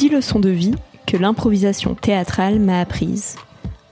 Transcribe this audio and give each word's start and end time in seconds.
10 0.00 0.08
leçons 0.08 0.40
de 0.40 0.48
vie 0.48 0.74
que 1.06 1.18
l'improvisation 1.18 1.94
théâtrale 1.94 2.58
m'a 2.58 2.80
apprises. 2.80 3.36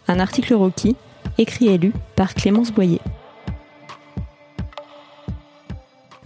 Un 0.06 0.20
article 0.20 0.54
Rocky, 0.54 0.96
écrit 1.36 1.68
et 1.68 1.76
lu 1.76 1.92
par 2.16 2.32
Clémence 2.32 2.72
Boyer. 2.72 3.02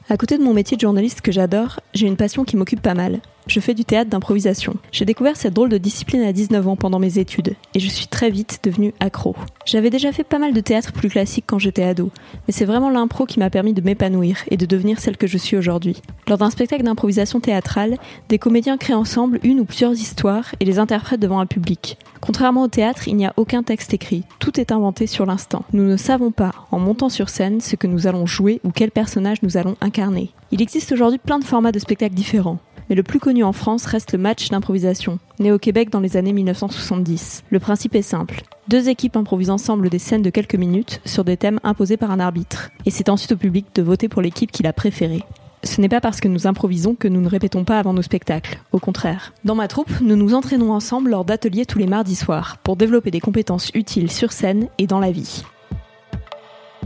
À 0.09 0.17
côté 0.17 0.39
de 0.39 0.45
mon 0.45 0.55
métier 0.55 0.77
de 0.77 0.83
journaliste 0.83 1.21
que 1.21 1.33
j'adore, 1.33 1.81
j'ai 1.95 2.07
une 2.07 2.17
passion 2.17 2.45
qui 2.45 2.57
m'occupe 2.57 2.81
pas 2.81 2.95
mal. 2.95 3.19
Je 3.49 3.61
fais 3.61 3.75
du 3.75 3.85
théâtre 3.85 4.11
d'improvisation. 4.11 4.77
J'ai 4.93 5.05
découvert 5.05 5.37
cette 5.37 5.55
drôle 5.55 5.69
de 5.69 5.79
discipline 5.79 6.23
à 6.23 6.33
19 6.33 6.69
ans 6.69 6.77
pendant 6.77 7.01
mes 7.01 7.19
études, 7.19 7.57
et 7.75 7.81
je 7.81 7.89
suis 7.89 8.07
très 8.07 8.31
vite 8.31 8.61
devenue 8.63 8.95
accro. 9.01 9.35
J'avais 9.67 9.91
déjà 9.91 10.13
fait 10.13 10.25
pas 10.25 10.39
mal 10.39 10.53
de 10.53 10.61
théâtre 10.61 10.93
plus 10.93 11.09
classique 11.09 11.45
quand 11.47 11.59
j'étais 11.59 11.83
ado, 11.83 12.11
mais 12.47 12.53
c'est 12.53 12.65
vraiment 12.65 12.89
l'impro 12.89 13.27
qui 13.27 13.41
m'a 13.41 13.51
permis 13.51 13.73
de 13.73 13.83
m'épanouir 13.83 14.39
et 14.51 14.57
de 14.57 14.67
devenir 14.67 15.01
celle 15.01 15.17
que 15.17 15.27
je 15.27 15.39
suis 15.39 15.57
aujourd'hui. 15.57 16.01
Lors 16.29 16.39
d'un 16.39 16.51
spectacle 16.51 16.85
d'improvisation 16.85 17.41
théâtrale, 17.41 17.99
des 18.29 18.39
comédiens 18.39 18.79
créent 18.79 18.95
ensemble 18.95 19.41
une 19.43 19.61
ou 19.61 19.65
plusieurs 19.65 19.93
histoires 19.93 20.55
et 20.61 20.65
les 20.65 20.79
interprètent 20.79 21.21
devant 21.21 21.41
un 21.41 21.47
public. 21.47 21.99
Contrairement 22.21 22.63
au 22.63 22.69
théâtre, 22.69 23.09
il 23.09 23.17
n'y 23.17 23.27
a 23.27 23.35
aucun 23.37 23.65
texte 23.65 23.93
écrit, 23.93 24.23
tout 24.39 24.61
est 24.61 24.71
inventé 24.71 25.09
sur 25.09 25.27
l'instant. 25.27 25.65
Nous 25.73 25.85
ne 25.85 25.97
savons 25.97 26.31
pas, 26.31 26.53
en 26.71 26.79
montant 26.79 27.09
sur 27.09 27.29
scène, 27.29 27.61
ce 27.61 27.75
que 27.75 27.89
nous 27.89 28.07
allons 28.07 28.27
jouer 28.27 28.61
ou 28.63 28.71
quel 28.71 28.93
personnage 28.93 29.43
nous 29.43 29.57
allons 29.57 29.77
incarner. 29.81 30.31
Il 30.53 30.63
existe 30.63 30.93
aujourd'hui 30.93 31.19
plein 31.19 31.41
de 31.41 31.45
formats 31.45 31.73
de 31.73 31.81
spectacles 31.81 32.15
différents 32.15 32.59
mais 32.93 32.97
le 32.97 33.03
plus 33.03 33.21
connu 33.21 33.43
en 33.43 33.55
France 33.55 33.87
reste 33.87 34.13
le 34.13 34.19
match 34.19 34.51
d'improvisation, 34.51 35.19
né 35.39 35.51
au 35.51 35.59
Québec 35.59 35.89
dans 35.89 36.01
les 36.01 36.19
années 36.19 36.35
1970. 36.35 37.43
Le 37.49 37.59
principe 37.59 37.95
est 37.95 38.03
simple. 38.03 38.43
Deux 38.69 38.91
équipes 38.91 39.17
improvisent 39.17 39.49
ensemble 39.49 39.89
des 39.89 39.99
scènes 39.99 40.21
de 40.21 40.29
quelques 40.29 40.57
minutes 40.57 41.01
sur 41.07 41.25
des 41.25 41.39
thèmes 41.39 41.59
imposés 41.65 41.97
par 41.97 42.11
un 42.11 42.21
arbitre, 42.21 42.69
et 42.85 42.91
c'est 42.91 43.09
ensuite 43.09 43.33
au 43.33 43.39
public 43.39 43.65
de 43.75 43.81
voter 43.81 44.11
pour 44.11 44.21
l'équipe 44.21 44.53
qu'il 44.53 44.67
a 44.67 44.75
préférée. 44.75 45.23
Ce 45.65 45.81
n'est 45.81 45.89
pas 45.89 46.03
parce 46.03 46.21
que 46.21 46.29
nous 46.29 46.47
improvisons 46.47 46.95
que 46.95 47.09
nous 47.09 47.23
ne 47.23 47.31
répétons 47.31 47.65
pas 47.65 47.79
avant 47.79 47.95
nos 47.95 48.03
spectacles, 48.03 48.61
au 48.73 48.79
contraire. 48.79 49.33
Dans 49.47 49.55
ma 49.55 49.69
troupe, 49.69 50.03
nous 50.03 50.17
nous 50.17 50.35
entraînons 50.35 50.75
ensemble 50.75 51.13
lors 51.13 51.25
d'ateliers 51.25 51.65
tous 51.65 51.79
les 51.79 51.87
mardis 51.87 52.17
soirs, 52.17 52.59
pour 52.63 52.77
développer 52.77 53.11
des 53.11 53.21
compétences 53.21 53.71
utiles 53.73 54.11
sur 54.11 54.33
scène 54.33 54.69
et 54.77 54.87
dans 54.87 55.01
la 55.01 55.13
vie. 55.13 55.45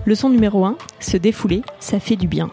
Leçon 0.04 0.30
numéro 0.30 0.64
1, 0.64 0.76
se 1.00 1.16
défouler, 1.16 1.62
ça 1.80 1.98
fait 1.98 2.14
du 2.14 2.28
bien. 2.28 2.52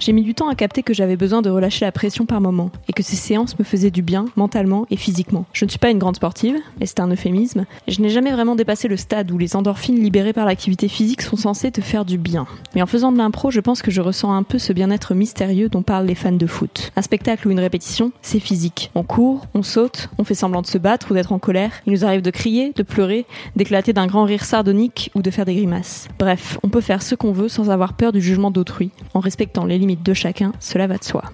J'ai 0.00 0.12
mis 0.12 0.22
du 0.22 0.34
temps 0.34 0.48
à 0.48 0.54
capter 0.54 0.82
que 0.82 0.92
j'avais 0.92 1.16
besoin 1.16 1.40
de 1.40 1.50
relâcher 1.50 1.84
la 1.84 1.92
pression 1.92 2.26
par 2.26 2.40
moment 2.40 2.70
et 2.88 2.92
que 2.92 3.02
ces 3.02 3.16
séances 3.16 3.58
me 3.58 3.64
faisaient 3.64 3.92
du 3.92 4.02
bien 4.02 4.26
mentalement 4.34 4.86
et 4.90 4.96
physiquement. 4.96 5.46
Je 5.52 5.64
ne 5.64 5.70
suis 5.70 5.78
pas 5.78 5.90
une 5.90 5.98
grande 5.98 6.16
sportive, 6.16 6.56
et 6.80 6.86
c'est 6.86 7.00
un 7.00 7.08
euphémisme, 7.08 7.64
et 7.86 7.92
je 7.92 8.02
n'ai 8.02 8.10
jamais 8.10 8.32
vraiment 8.32 8.56
dépassé 8.56 8.88
le 8.88 8.96
stade 8.96 9.30
où 9.30 9.38
les 9.38 9.54
endorphines 9.54 10.02
libérées 10.02 10.32
par 10.32 10.46
l'activité 10.46 10.88
physique 10.88 11.22
sont 11.22 11.36
censées 11.36 11.70
te 11.70 11.80
faire 11.80 12.04
du 12.04 12.18
bien. 12.18 12.46
Mais 12.74 12.82
en 12.82 12.86
faisant 12.86 13.12
de 13.12 13.18
l'impro, 13.18 13.52
je 13.52 13.60
pense 13.60 13.82
que 13.82 13.92
je 13.92 14.00
ressens 14.00 14.32
un 14.32 14.42
peu 14.42 14.58
ce 14.58 14.72
bien-être 14.72 15.14
mystérieux 15.14 15.68
dont 15.68 15.82
parlent 15.82 16.06
les 16.06 16.16
fans 16.16 16.32
de 16.32 16.46
foot. 16.46 16.90
Un 16.96 17.02
spectacle 17.02 17.46
ou 17.46 17.52
une 17.52 17.60
répétition, 17.60 18.10
c'est 18.20 18.40
physique. 18.40 18.90
On 18.96 19.04
court, 19.04 19.46
on 19.54 19.62
saute, 19.62 20.08
on 20.18 20.24
fait 20.24 20.34
semblant 20.34 20.62
de 20.62 20.66
se 20.66 20.78
battre 20.78 21.12
ou 21.12 21.14
d'être 21.14 21.32
en 21.32 21.38
colère. 21.38 21.70
Il 21.86 21.92
nous 21.92 22.04
arrive 22.04 22.22
de 22.22 22.30
crier, 22.30 22.72
de 22.74 22.82
pleurer, 22.82 23.26
d'éclater 23.54 23.92
d'un 23.92 24.08
grand 24.08 24.24
rire 24.24 24.44
sardonique 24.44 25.12
ou 25.14 25.22
de 25.22 25.30
faire 25.30 25.44
des 25.44 25.54
grimaces. 25.54 26.08
Bref, 26.18 26.58
on 26.64 26.68
peut 26.68 26.80
faire 26.80 27.02
ce 27.02 27.14
qu'on 27.14 27.32
veut 27.32 27.48
sans 27.48 27.70
avoir 27.70 27.92
peur 27.92 28.10
du 28.10 28.20
jugement 28.20 28.50
d'autrui, 28.50 28.90
en 29.14 29.20
respectant 29.20 29.64
les 29.64 29.78
limites 29.84 30.02
de 30.02 30.14
chacun, 30.14 30.52
cela 30.60 30.86
va 30.86 30.96
de 30.96 31.04
soi. 31.04 31.24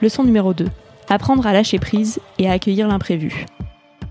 Leçon 0.00 0.22
numéro 0.22 0.54
2. 0.54 0.68
Apprendre 1.08 1.44
à 1.44 1.52
lâcher 1.52 1.80
prise 1.80 2.20
et 2.38 2.48
à 2.48 2.52
accueillir 2.52 2.86
l'imprévu. 2.86 3.46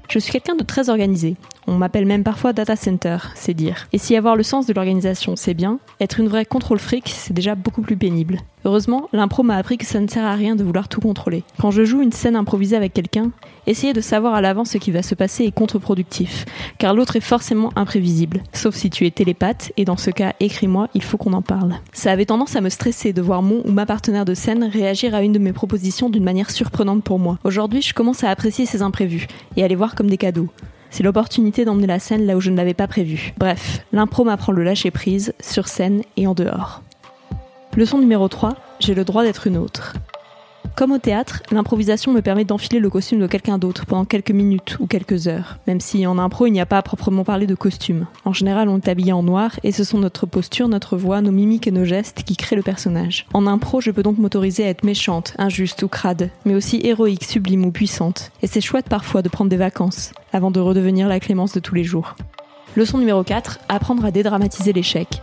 Je 0.09 0.19
suis 0.19 0.33
quelqu'un 0.33 0.56
de 0.56 0.64
très 0.64 0.89
organisé. 0.89 1.38
On 1.67 1.78
m'appelle 1.78 2.06
même 2.06 2.23
parfois 2.23 2.53
data 2.53 2.75
center, 2.75 3.17
c'est 3.36 3.53
dire. 3.53 3.88
Et 3.94 3.97
si 3.97 4.16
avoir 4.16 4.36
le 4.36 4.44
sens 4.44 4.66
de 4.66 4.73
l'organisation, 4.73 5.36
c'est 5.36 5.53
bien, 5.53 5.80
être 6.00 6.19
une 6.19 6.28
vraie 6.28 6.45
contrôle 6.45 6.80
fric, 6.80 7.09
c'est 7.09 7.33
déjà 7.33 7.56
beaucoup 7.56 7.81
plus 7.81 7.97
pénible. 7.97 8.39
Heureusement, 8.66 9.09
l'impro 9.11 9.44
m'a 9.44 9.58
appris 9.58 9.78
que 9.78 9.86
ça 9.86 10.00
ne 10.00 10.08
sert 10.08 10.25
à 10.25 10.36
rien 10.36 10.56
de 10.56 10.64
vouloir 10.64 10.88
tout 10.88 11.02
contrôler. 11.02 11.44
Quand 11.59 11.72
je 11.72 11.84
joue 11.84 12.02
une 12.02 12.14
scène 12.14 12.38
improvisée 12.38 12.78
avec 12.78 12.94
quelqu'un, 12.94 13.31
essayer 13.67 13.91
de 13.91 14.00
savoir 14.00 14.34
à 14.36 14.41
l'avance 14.41 14.72
ce 14.72 14.78
qui 14.78 14.91
va 14.91 15.02
se 15.02 15.16
passer 15.16 15.44
est 15.44 15.52
contre-productif, 15.52 16.45
car 16.78 16.94
l'autre 16.94 17.17
est 17.17 17.22
forcément 17.22 17.72
imprévisible. 17.75 18.41
Sauf 18.53 18.75
si 18.75 18.90
tu 18.90 19.06
es 19.06 19.12
télépathe, 19.12 19.74
et 19.75 19.84
dans 19.84 19.97
ce 19.97 20.12
cas, 20.12 20.34
écris-moi, 20.40 20.88
il 20.94 21.03
faut 21.03 21.18
qu'on 21.18 21.34
en 21.34 21.41
parle. 21.41 21.75
Ça 21.91 22.12
avait 22.12 22.25
tendance 22.25 22.56
à 22.56 22.62
me 22.62 22.69
stresser 22.69 23.12
de 23.12 23.22
voir 23.22 23.41
mon 23.41 23.62
ou 23.66 23.72
ma 23.72 23.85
partenaire 23.85 24.25
de 24.25 24.34
scène 24.34 24.63
réagir 24.63 25.13
à 25.13 25.24
une 25.24 25.34
de 25.34 25.40
mes 25.40 25.53
propositions 25.53 26.09
d'une 26.09 26.24
manière 26.24 26.51
surprenante 26.51 27.03
pour 27.03 27.19
moi. 27.19 27.40
Aujourd'hui, 27.44 27.81
je 27.81 27.94
commence 27.94 28.24
à 28.24 28.30
apprécier 28.30 28.66
ces 28.66 28.81
imprévus, 28.81 29.28
et 29.57 29.63
à 29.63 29.68
les 29.68 29.75
voir 29.75 29.94
comme 29.95 30.09
des 30.09 30.18
cadeaux. 30.18 30.50
C'est 30.94 31.02
l'opportunité 31.02 31.66
d'emmener 31.66 31.88
la 31.88 31.98
scène 31.98 32.28
là 32.28 32.38
où 32.38 32.40
je 32.40 32.52
ne 32.52 32.56
l'avais 32.56 32.76
pas 32.76 32.86
prévu. 32.86 33.34
Bref, 33.40 33.84
l'impro 33.94 34.24
m'apprend 34.24 34.52
le 34.52 34.64
lâcher 34.64 34.92
prise, 34.92 35.34
sur 35.40 35.68
scène 35.68 36.04
et 36.18 36.28
en 36.28 36.36
dehors. 36.36 36.84
Leçon 37.76 37.98
numéro 37.98 38.28
3, 38.28 38.54
j'ai 38.80 38.94
le 38.94 39.04
droit 39.04 39.24
d'être 39.24 39.48
une 39.48 39.58
autre. 39.58 39.96
Comme 40.75 40.91
au 40.91 40.97
théâtre, 40.97 41.44
l'improvisation 41.51 42.12
me 42.12 42.22
permet 42.22 42.46
d'enfiler 42.46 42.79
le 42.79 42.90
costume 42.90 43.19
de 43.19 43.28
quelqu'un 43.28 43.57
d'autre 43.57 43.85
pendant 43.85 44.06
quelques 44.06 44.31
minutes 44.31 44.78
ou 44.79 44.88
quelques 44.88 45.28
heures, 45.28 45.57
même 45.68 45.79
si 45.79 46.07
en 46.07 46.18
impro 46.18 46.47
il 46.47 46.51
n'y 46.51 46.62
a 46.62 46.66
pas 46.66 46.79
à 46.79 46.81
proprement 46.81 47.24
parler 47.24 47.46
de 47.46 47.56
costume. 47.56 48.07
En 48.25 48.34
général, 48.34 48.69
on 48.69 48.78
est 48.78 48.88
habillé 48.88 49.13
en 49.13 49.22
noir 49.22 49.59
et 49.63 49.72
ce 49.72 49.84
sont 49.84 50.00
notre 50.00 50.25
posture, 50.25 50.68
notre 50.68 50.97
voix, 50.97 51.22
nos 51.22 51.31
mimiques 51.31 51.68
et 51.68 51.72
nos 51.72 51.85
gestes 51.85 52.24
qui 52.24 52.35
créent 52.35 52.56
le 52.56 52.63
personnage. 52.63 53.28
En 53.34 53.46
impro, 53.46 53.81
je 53.81 53.91
peux 53.91 54.03
donc 54.03 54.18
m'autoriser 54.18 54.66
à 54.66 54.69
être 54.69 54.84
méchante, 54.84 55.35
injuste 55.38 55.84
ou 55.84 55.88
crade, 55.88 56.29
mais 56.46 56.56
aussi 56.56 56.81
héroïque, 56.84 57.24
sublime 57.24 57.66
ou 57.66 57.72
puissante. 57.72 58.31
Et 58.41 58.47
c'est 58.47 58.62
chouette 58.62 58.90
parfois 58.90 59.22
de 59.22 59.30
prendre 59.30 59.50
des 59.50 59.57
vacances, 59.57 60.12
avant 60.31 60.51
de 60.51 60.59
redevenir 60.59 61.07
la 61.07 61.19
clémence 61.19 61.53
de 61.53 61.59
tous 61.59 61.75
les 61.75 61.84
jours. 61.84 62.16
Leçon 62.75 62.97
numéro 62.97 63.24
4, 63.24 63.59
apprendre 63.69 64.03
à 64.03 64.12
dédramatiser 64.12 64.74
l'échec. 64.74 65.22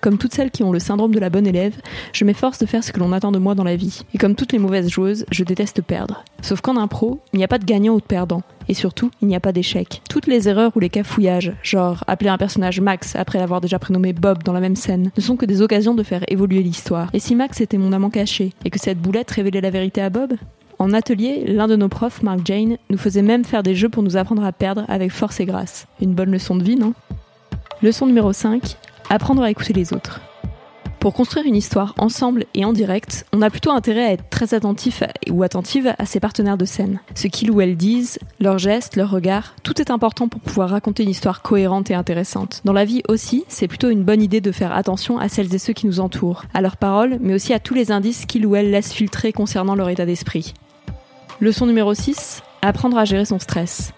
Comme 0.00 0.16
toutes 0.16 0.32
celles 0.32 0.50
qui 0.50 0.62
ont 0.62 0.72
le 0.72 0.78
syndrome 0.78 1.14
de 1.14 1.20
la 1.20 1.28
bonne 1.28 1.46
élève, 1.46 1.76
je 2.14 2.24
m'efforce 2.24 2.58
de 2.58 2.64
faire 2.64 2.82
ce 2.82 2.90
que 2.90 2.98
l'on 2.98 3.12
attend 3.12 3.32
de 3.32 3.38
moi 3.38 3.54
dans 3.54 3.64
la 3.64 3.76
vie. 3.76 4.00
Et 4.14 4.18
comme 4.18 4.34
toutes 4.34 4.52
les 4.52 4.58
mauvaises 4.58 4.88
joueuses, 4.88 5.26
je 5.30 5.44
déteste 5.44 5.82
perdre. 5.82 6.24
Sauf 6.40 6.62
qu'en 6.62 6.78
impro, 6.78 7.20
il 7.34 7.36
n'y 7.36 7.44
a 7.44 7.48
pas 7.48 7.58
de 7.58 7.66
gagnant 7.66 7.94
ou 7.94 8.00
de 8.00 8.06
perdant. 8.06 8.42
Et 8.68 8.74
surtout, 8.74 9.10
il 9.20 9.28
n'y 9.28 9.36
a 9.36 9.40
pas 9.40 9.52
d'échec. 9.52 10.00
Toutes 10.08 10.26
les 10.26 10.48
erreurs 10.48 10.72
ou 10.74 10.80
les 10.80 10.88
cafouillages, 10.88 11.52
genre 11.62 12.02
appeler 12.06 12.30
un 12.30 12.38
personnage 12.38 12.80
Max 12.80 13.14
après 13.14 13.38
l'avoir 13.38 13.60
déjà 13.60 13.78
prénommé 13.78 14.14
Bob 14.14 14.42
dans 14.42 14.54
la 14.54 14.60
même 14.60 14.76
scène, 14.76 15.10
ne 15.14 15.22
sont 15.22 15.36
que 15.36 15.44
des 15.44 15.60
occasions 15.60 15.94
de 15.94 16.02
faire 16.02 16.24
évoluer 16.28 16.62
l'histoire. 16.62 17.10
Et 17.12 17.18
si 17.18 17.34
Max 17.34 17.60
était 17.60 17.76
mon 17.76 17.92
amant 17.92 18.10
caché, 18.10 18.54
et 18.64 18.70
que 18.70 18.80
cette 18.80 18.98
boulette 18.98 19.30
révélait 19.30 19.60
la 19.60 19.70
vérité 19.70 20.00
à 20.00 20.08
Bob 20.08 20.32
en 20.78 20.94
atelier, 20.94 21.44
l'un 21.46 21.68
de 21.68 21.76
nos 21.76 21.90
profs, 21.90 22.22
Mark 22.22 22.40
Jane, 22.46 22.78
nous 22.88 22.96
faisait 22.96 23.20
même 23.20 23.44
faire 23.44 23.62
des 23.62 23.74
jeux 23.74 23.90
pour 23.90 24.02
nous 24.02 24.16
apprendre 24.16 24.42
à 24.42 24.50
perdre 24.50 24.86
avec 24.88 25.12
force 25.12 25.38
et 25.38 25.44
grâce. 25.44 25.86
Une 26.00 26.14
bonne 26.14 26.30
leçon 26.30 26.56
de 26.56 26.64
vie, 26.64 26.76
non? 26.76 26.94
Leçon 27.82 28.06
numéro 28.06 28.32
5, 28.32 28.78
apprendre 29.10 29.42
à 29.42 29.50
écouter 29.50 29.74
les 29.74 29.92
autres. 29.92 30.20
Pour 31.00 31.14
construire 31.14 31.46
une 31.46 31.56
histoire 31.56 31.94
ensemble 31.96 32.44
et 32.52 32.66
en 32.66 32.74
direct, 32.74 33.24
on 33.32 33.40
a 33.40 33.48
plutôt 33.48 33.70
intérêt 33.70 34.04
à 34.04 34.12
être 34.12 34.28
très 34.28 34.52
attentif 34.52 35.02
ou 35.30 35.42
attentive 35.42 35.94
à 35.98 36.04
ses 36.04 36.20
partenaires 36.20 36.58
de 36.58 36.66
scène. 36.66 37.00
Ce 37.14 37.26
qu'ils 37.26 37.50
ou 37.50 37.62
elles 37.62 37.78
disent, 37.78 38.18
leurs 38.38 38.58
gestes, 38.58 38.96
leurs 38.96 39.10
regards, 39.10 39.54
tout 39.62 39.80
est 39.80 39.90
important 39.90 40.28
pour 40.28 40.42
pouvoir 40.42 40.68
raconter 40.68 41.02
une 41.02 41.08
histoire 41.08 41.40
cohérente 41.40 41.90
et 41.90 41.94
intéressante. 41.94 42.60
Dans 42.66 42.74
la 42.74 42.84
vie 42.84 43.02
aussi, 43.08 43.44
c'est 43.48 43.66
plutôt 43.66 43.88
une 43.88 44.04
bonne 44.04 44.20
idée 44.20 44.42
de 44.42 44.52
faire 44.52 44.72
attention 44.72 45.18
à 45.18 45.30
celles 45.30 45.54
et 45.54 45.58
ceux 45.58 45.72
qui 45.72 45.86
nous 45.86 46.00
entourent, 46.00 46.44
à 46.52 46.60
leurs 46.60 46.76
paroles, 46.76 47.16
mais 47.22 47.32
aussi 47.32 47.54
à 47.54 47.60
tous 47.60 47.72
les 47.72 47.92
indices 47.92 48.26
qu'ils 48.26 48.44
ou 48.44 48.54
elles 48.54 48.70
laissent 48.70 48.92
filtrer 48.92 49.32
concernant 49.32 49.74
leur 49.74 49.88
état 49.88 50.04
d'esprit. 50.04 50.52
Leçon 51.40 51.64
numéro 51.64 51.94
6, 51.94 52.42
apprendre 52.60 52.98
à 52.98 53.06
gérer 53.06 53.24
son 53.24 53.38
stress. 53.38 53.94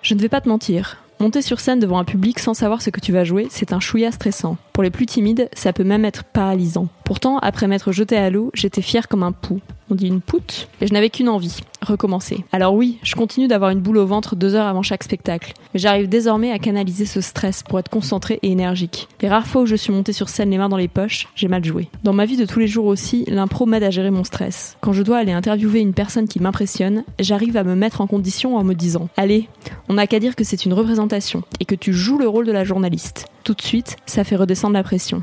Je 0.00 0.14
ne 0.14 0.20
vais 0.20 0.28
pas 0.28 0.40
te 0.40 0.48
mentir, 0.48 0.98
Monter 1.18 1.40
sur 1.40 1.60
scène 1.60 1.80
devant 1.80 1.98
un 1.98 2.04
public 2.04 2.38
sans 2.38 2.52
savoir 2.52 2.82
ce 2.82 2.90
que 2.90 3.00
tu 3.00 3.10
vas 3.10 3.24
jouer, 3.24 3.46
c'est 3.50 3.72
un 3.72 3.80
chouïa 3.80 4.12
stressant. 4.12 4.58
Pour 4.74 4.82
les 4.82 4.90
plus 4.90 5.06
timides, 5.06 5.48
ça 5.54 5.72
peut 5.72 5.82
même 5.82 6.04
être 6.04 6.24
paralysant. 6.24 6.88
Pourtant, 7.04 7.38
après 7.38 7.68
m'être 7.68 7.90
jeté 7.90 8.18
à 8.18 8.28
l'eau, 8.28 8.50
j'étais 8.52 8.82
fière 8.82 9.08
comme 9.08 9.22
un 9.22 9.32
pou. 9.32 9.60
On 9.88 9.94
dit 9.94 10.08
une 10.08 10.20
poutre 10.20 10.66
Et 10.80 10.86
je 10.88 10.92
n'avais 10.92 11.10
qu'une 11.10 11.28
envie, 11.28 11.60
recommencer. 11.80 12.44
Alors 12.50 12.74
oui, 12.74 12.98
je 13.04 13.14
continue 13.14 13.46
d'avoir 13.46 13.70
une 13.70 13.80
boule 13.80 13.98
au 13.98 14.06
ventre 14.06 14.34
deux 14.34 14.56
heures 14.56 14.66
avant 14.66 14.82
chaque 14.82 15.04
spectacle. 15.04 15.54
Mais 15.72 15.80
j'arrive 15.80 16.08
désormais 16.08 16.50
à 16.50 16.58
canaliser 16.58 17.06
ce 17.06 17.20
stress 17.20 17.62
pour 17.62 17.78
être 17.78 17.88
concentré 17.88 18.40
et 18.42 18.50
énergique. 18.50 19.08
Les 19.20 19.28
rares 19.28 19.46
fois 19.46 19.62
où 19.62 19.66
je 19.66 19.76
suis 19.76 19.92
montée 19.92 20.12
sur 20.12 20.28
scène 20.28 20.50
les 20.50 20.58
mains 20.58 20.68
dans 20.68 20.76
les 20.76 20.88
poches, 20.88 21.28
j'ai 21.36 21.46
mal 21.46 21.64
joué. 21.64 21.88
Dans 22.02 22.12
ma 22.12 22.24
vie 22.24 22.36
de 22.36 22.46
tous 22.46 22.58
les 22.58 22.66
jours 22.66 22.86
aussi, 22.86 23.24
l'impro 23.28 23.64
m'aide 23.64 23.84
à 23.84 23.90
gérer 23.90 24.10
mon 24.10 24.24
stress. 24.24 24.76
Quand 24.80 24.92
je 24.92 25.02
dois 25.02 25.18
aller 25.18 25.32
interviewer 25.32 25.80
une 25.80 25.94
personne 25.94 26.26
qui 26.26 26.40
m'impressionne, 26.40 27.04
j'arrive 27.20 27.56
à 27.56 27.62
me 27.62 27.76
mettre 27.76 28.00
en 28.00 28.08
condition 28.08 28.56
en 28.56 28.64
me 28.64 28.74
disant 28.74 29.08
Allez, 29.16 29.48
on 29.88 29.94
n'a 29.94 30.08
qu'à 30.08 30.18
dire 30.18 30.34
que 30.34 30.44
c'est 30.44 30.64
une 30.64 30.72
représentation 30.72 31.44
et 31.60 31.64
que 31.64 31.76
tu 31.76 31.92
joues 31.92 32.18
le 32.18 32.26
rôle 32.26 32.46
de 32.46 32.52
la 32.52 32.64
journaliste. 32.64 33.26
Tout 33.44 33.54
de 33.54 33.62
suite, 33.62 33.96
ça 34.06 34.24
fait 34.24 34.36
redescendre 34.36 34.74
la 34.74 34.82
pression. 34.82 35.22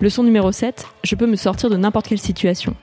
Leçon 0.00 0.22
numéro 0.22 0.52
7, 0.52 0.86
je 1.02 1.14
peux 1.16 1.26
me 1.26 1.36
sortir 1.36 1.68
de 1.68 1.76
n'importe 1.76 2.06
quelle 2.06 2.20
situation. 2.20 2.74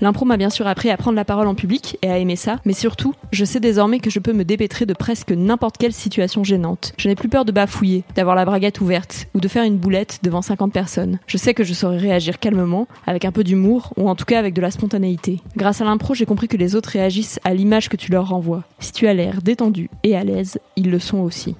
L'impro 0.00 0.24
m'a 0.24 0.36
bien 0.36 0.50
sûr 0.50 0.66
appris 0.66 0.90
à 0.90 0.96
prendre 0.96 1.16
la 1.16 1.24
parole 1.24 1.46
en 1.46 1.54
public 1.54 1.98
et 2.02 2.10
à 2.10 2.18
aimer 2.18 2.36
ça, 2.36 2.60
mais 2.64 2.72
surtout, 2.72 3.14
je 3.32 3.44
sais 3.44 3.60
désormais 3.60 4.00
que 4.00 4.10
je 4.10 4.18
peux 4.18 4.32
me 4.32 4.44
dépêtrer 4.44 4.86
de 4.86 4.94
presque 4.94 5.30
n'importe 5.30 5.78
quelle 5.78 5.92
situation 5.92 6.44
gênante. 6.44 6.92
Je 6.98 7.08
n'ai 7.08 7.14
plus 7.14 7.28
peur 7.28 7.44
de 7.44 7.52
bafouiller, 7.52 8.04
d'avoir 8.14 8.36
la 8.36 8.44
braguette 8.44 8.80
ouverte 8.80 9.28
ou 9.34 9.40
de 9.40 9.48
faire 9.48 9.64
une 9.64 9.78
boulette 9.78 10.20
devant 10.22 10.42
50 10.42 10.72
personnes. 10.72 11.18
Je 11.26 11.36
sais 11.36 11.54
que 11.54 11.64
je 11.64 11.74
saurais 11.74 11.98
réagir 11.98 12.38
calmement, 12.38 12.88
avec 13.06 13.24
un 13.24 13.32
peu 13.32 13.44
d'humour 13.44 13.92
ou 13.96 14.08
en 14.08 14.14
tout 14.14 14.24
cas 14.24 14.38
avec 14.38 14.54
de 14.54 14.60
la 14.60 14.70
spontanéité. 14.70 15.40
Grâce 15.56 15.80
à 15.80 15.84
l'impro, 15.84 16.14
j'ai 16.14 16.26
compris 16.26 16.48
que 16.48 16.56
les 16.56 16.74
autres 16.74 16.90
réagissent 16.90 17.40
à 17.44 17.54
l'image 17.54 17.88
que 17.88 17.96
tu 17.96 18.10
leur 18.10 18.28
renvoies. 18.28 18.64
Si 18.80 18.92
tu 18.92 19.06
as 19.06 19.14
l'air 19.14 19.42
détendu 19.42 19.90
et 20.02 20.16
à 20.16 20.24
l'aise, 20.24 20.58
ils 20.76 20.90
le 20.90 20.98
sont 20.98 21.18
aussi. 21.18 21.54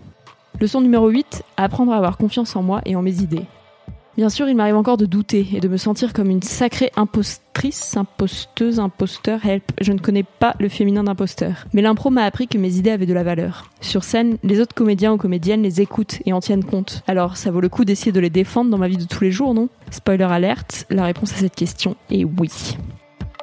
Leçon 0.61 0.81
numéro 0.81 1.09
8, 1.09 1.43
apprendre 1.57 1.93
à 1.93 1.97
avoir 1.97 2.17
confiance 2.17 2.55
en 2.57 2.63
moi 2.63 2.81
et 2.87 2.95
en 2.95 3.03
mes 3.03 3.23
idées. 3.23 3.47
Bien 4.17 4.29
sûr, 4.29 4.49
il 4.49 4.55
m'arrive 4.55 4.77
encore 4.77 4.97
de 4.97 5.07
douter 5.07 5.45
et 5.55 5.61
de 5.61 5.67
me 5.67 5.77
sentir 5.77 6.13
comme 6.13 6.31
une 6.31 6.43
sacrée 6.43 6.93
impostrice, 6.95 7.97
imposteuse, 7.97 8.79
imposteur, 8.79 9.45
help. 9.45 9.73
Je 9.81 9.91
ne 9.91 9.99
connais 9.99 10.23
pas 10.23 10.55
le 10.61 10.69
féminin 10.69 11.03
d'imposteur. 11.03 11.67
Mais 11.73 11.83
l'impro 11.83 12.11
m'a 12.11 12.23
appris 12.23 12.47
que 12.47 12.57
mes 12.57 12.77
idées 12.77 12.93
avaient 12.93 13.07
de 13.07 13.13
la 13.13 13.25
valeur. 13.25 13.71
Sur 13.81 14.05
scène, 14.05 14.39
les 14.45 14.61
autres 14.61 14.75
comédiens 14.75 15.13
ou 15.13 15.17
comédiennes 15.17 15.63
les 15.63 15.81
écoutent 15.81 16.21
et 16.27 16.33
en 16.33 16.39
tiennent 16.39 16.65
compte. 16.65 17.03
Alors, 17.09 17.37
ça 17.37 17.51
vaut 17.51 17.61
le 17.61 17.69
coup 17.69 17.85
d'essayer 17.85 18.13
de 18.13 18.21
les 18.21 18.31
défendre 18.31 18.71
dans 18.71 18.79
ma 18.79 18.87
vie 18.87 18.99
de 18.99 19.05
tous 19.05 19.25
les 19.25 19.33
jours, 19.33 19.53
non? 19.53 19.69
Spoiler 19.91 20.25
alerte, 20.25 20.87
la 20.91 21.05
réponse 21.05 21.33
à 21.33 21.37
cette 21.37 21.57
question 21.57 21.97
est 22.09 22.23
oui. 22.25 22.77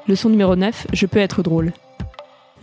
Leçon 0.07 0.29
numéro 0.29 0.56
9, 0.56 0.88
je 0.94 1.06
peux 1.06 1.19
être 1.19 1.44
drôle. 1.44 1.73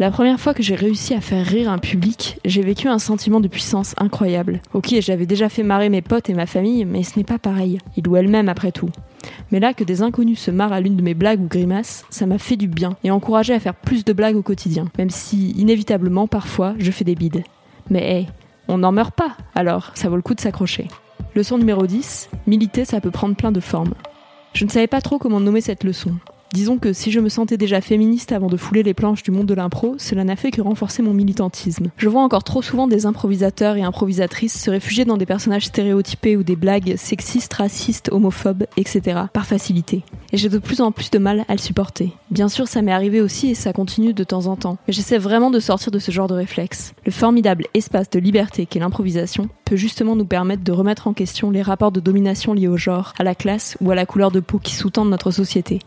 La 0.01 0.13
première 0.13 0.39
fois 0.39 0.55
que 0.55 0.63
j'ai 0.63 0.77
réussi 0.77 1.13
à 1.13 1.21
faire 1.21 1.45
rire 1.45 1.69
un 1.69 1.79
public, 1.79 2.39
j'ai 2.45 2.63
vécu 2.63 2.87
un 2.87 3.01
sentiment 3.01 3.41
de 3.41 3.49
puissance 3.49 3.97
incroyable. 3.99 4.61
Ok, 4.73 4.95
j'avais 5.01 5.27
déjà 5.27 5.49
fait 5.49 5.65
marrer 5.65 5.89
mes 5.89 6.03
potes 6.03 6.31
et 6.31 6.35
ma 6.35 6.47
famille, 6.47 6.85
mais 6.85 7.03
ce 7.03 7.19
n'est 7.19 7.25
pas 7.25 7.41
pareil. 7.41 7.79
Ils 7.97 8.07
ou 8.07 8.15
elles-mêmes 8.15 8.49
après 8.49 8.71
tout. 8.71 8.91
Mais 9.51 9.59
là, 9.59 9.75
que 9.75 9.83
des 9.83 10.03
inconnus 10.03 10.39
se 10.39 10.53
marrent 10.53 10.73
à 10.73 10.81
l'une 10.81 10.95
de 10.95 11.03
mes 11.03 11.15
blagues 11.15 11.41
ou 11.41 11.49
grimaces, 11.49 12.05
ça 12.11 12.27
m'a 12.27 12.39
fait 12.39 12.55
du 12.55 12.69
bien 12.69 12.97
et 13.03 13.11
encouragé 13.11 13.55
à 13.55 13.59
faire 13.59 13.75
plus 13.75 14.05
de 14.05 14.13
blagues 14.13 14.37
au 14.37 14.43
quotidien, 14.43 14.85
même 14.99 15.11
si, 15.11 15.51
inévitablement, 15.53 16.29
parfois, 16.29 16.75
je 16.79 16.93
fais 16.93 17.05
des 17.05 17.17
bides. 17.17 17.43
Mais 17.91 18.09
hey, 18.09 18.29
on 18.69 18.79
n'en 18.79 18.93
meurt 18.93 19.17
pas, 19.17 19.37
alors 19.57 19.91
ça 19.95 20.09
vaut 20.09 20.17
le 20.17 20.23
coup 20.23 20.37
de 20.37 20.41
s'accrocher. 20.41 20.87
Leçon 21.35 21.59
numéro 21.59 21.89
10, 21.89 22.31
militer 22.47 22.85
ça 22.85 23.01
peut 23.01 23.11
prendre 23.11 23.35
plein 23.35 23.51
de 23.51 23.61
formes. 23.61 23.95
Je 24.53 24.65
ne 24.65 24.71
savais 24.71 24.87
pas 24.87 25.01
trop 25.01 25.19
comment 25.19 25.41
nommer 25.41 25.61
cette 25.61 25.83
leçon. 25.83 26.15
Disons 26.53 26.79
que 26.79 26.95
si 26.95 27.11
je 27.11 27.21
me 27.21 27.29
sentais 27.29 27.59
déjà 27.59 27.83
féministe 27.83 28.33
avant 28.33 28.47
de 28.47 28.57
fouler 28.57 28.83
les 28.83 28.95
planches 28.95 29.23
du 29.23 29.31
monde 29.31 29.47
de 29.47 29.55
l'impro, 29.55 29.97
cela 29.99 30.25
n'a 30.25 30.35
fait 30.35 30.51
que 30.51 30.63
renforcer 30.63 31.03
mon 31.03 31.13
militantisme. 31.13 31.91
Je 31.99 32.09
vois 32.09 32.23
encore 32.23 32.43
trop 32.43 32.63
souvent 32.63 32.89
des 32.89 33.05
improvisateurs 33.05 33.77
et 33.77 33.83
improvisatrices 33.83 34.59
se 34.59 34.71
réfugier 34.71 35.05
dans 35.05 35.19
des 35.19 35.27
personnages 35.27 35.67
stéréotypés 35.67 36.37
ou 36.37 36.43
des 36.43 36.57
blagues 36.57 36.97
sexistes, 36.97 37.53
racistes, 37.53 38.09
homophobes, 38.13 38.65
etc. 38.79 39.21
par 39.33 39.47
facilité. 39.47 40.05
Et 40.33 40.39
j'ai 40.39 40.49
de 40.49 40.59
plus 40.59 40.81
en 40.81 40.91
plus 40.91 41.11
de 41.11 41.19
mal 41.19 41.45
à 41.49 41.53
le 41.53 41.59
supporter. 41.59 42.13
Bien 42.31 42.49
sûr, 42.49 42.69
ça 42.69 42.83
m'est 42.83 42.93
arrivé 42.93 43.23
aussi 43.23 43.49
et 43.49 43.55
ça 43.55 43.73
continue 43.73 44.13
de 44.13 44.23
temps 44.23 44.47
en 44.47 44.57
temps. 44.57 44.77
Mais 44.87 44.93
j'essaie 44.93 45.17
vraiment 45.17 45.51
de 45.51 45.61
sortir 45.61 45.91
de 45.91 45.99
ce 45.99 46.11
genre 46.11 46.27
de 46.27 46.35
réflexe. 46.35 46.93
Le 47.07 47.11
formidable 47.11 47.65
espace 47.73 48.11
de 48.11 48.19
liberté 48.19 48.67
qu'est 48.67 48.81
l'improvisation 48.81 49.49
peut 49.65 49.77
justement 49.77 50.15
nous 50.15 50.27
permettre 50.27 50.63
de 50.63 50.73
remettre 50.73 51.09
en 51.09 51.15
question 51.15 51.51
les 51.51 51.63
rapports 51.63 51.91
de 51.91 52.01
domination 52.01 52.53
liés 52.53 52.69
au 52.69 52.77
genre, 52.77 53.15
à 53.19 53.25
la 53.25 53.35
classe 53.35 53.79
ou 53.81 53.91
à 53.91 53.95
la 53.95 54.05
couleur 54.05 54.31
de 54.31 54.41
peau 54.41 54.59
qui 54.59 54.75
sous-tendent 54.75 55.09
notre 55.09 55.31
société. 55.31 55.79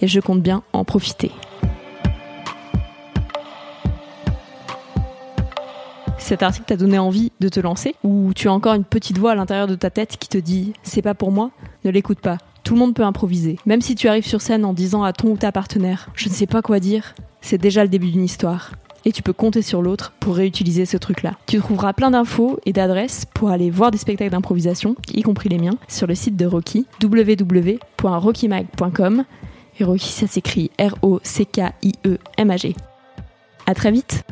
Et 0.00 0.06
je 0.06 0.20
compte 0.20 0.40
bien 0.40 0.62
en 0.72 0.84
profiter. 0.84 1.32
Cet 6.18 6.44
article 6.44 6.66
t'a 6.66 6.76
donné 6.76 6.98
envie 6.98 7.32
de 7.40 7.48
te 7.48 7.58
lancer 7.58 7.96
ou 8.04 8.32
tu 8.36 8.48
as 8.48 8.52
encore 8.52 8.74
une 8.74 8.84
petite 8.84 9.18
voix 9.18 9.32
à 9.32 9.34
l'intérieur 9.34 9.66
de 9.66 9.74
ta 9.74 9.90
tête 9.90 10.16
qui 10.16 10.28
te 10.28 10.38
dit 10.38 10.74
c'est 10.84 11.02
pas 11.02 11.14
pour 11.14 11.32
moi, 11.32 11.50
ne 11.84 11.90
l'écoute 11.90 12.20
pas. 12.20 12.38
Tout 12.68 12.74
le 12.74 12.80
monde 12.80 12.92
peut 12.92 13.02
improviser. 13.02 13.56
Même 13.64 13.80
si 13.80 13.94
tu 13.94 14.08
arrives 14.08 14.26
sur 14.26 14.42
scène 14.42 14.66
en 14.66 14.74
disant 14.74 15.02
à 15.02 15.14
ton 15.14 15.30
ou 15.30 15.38
ta 15.38 15.52
partenaire 15.52 16.10
je 16.14 16.28
ne 16.28 16.34
sais 16.34 16.46
pas 16.46 16.60
quoi 16.60 16.80
dire, 16.80 17.14
c'est 17.40 17.56
déjà 17.56 17.82
le 17.82 17.88
début 17.88 18.10
d'une 18.10 18.24
histoire 18.24 18.72
et 19.06 19.12
tu 19.12 19.22
peux 19.22 19.32
compter 19.32 19.62
sur 19.62 19.80
l'autre 19.80 20.12
pour 20.20 20.36
réutiliser 20.36 20.84
ce 20.84 20.98
truc-là. 20.98 21.32
Tu 21.46 21.60
trouveras 21.60 21.94
plein 21.94 22.10
d'infos 22.10 22.60
et 22.66 22.74
d'adresses 22.74 23.24
pour 23.24 23.48
aller 23.48 23.70
voir 23.70 23.90
des 23.90 23.96
spectacles 23.96 24.32
d'improvisation, 24.32 24.96
y 25.14 25.22
compris 25.22 25.48
les 25.48 25.56
miens, 25.56 25.78
sur 25.88 26.06
le 26.06 26.14
site 26.14 26.36
de 26.36 26.44
Rocky, 26.44 26.84
www.rockymag.com. 27.02 29.24
Et 29.80 29.84
Rocky, 29.84 30.12
ça 30.12 30.26
s'écrit 30.26 30.70
R-O-C-K-I-E-M-A-G. 30.78 32.76
À 33.64 33.74
très 33.74 33.92
vite! 33.92 34.26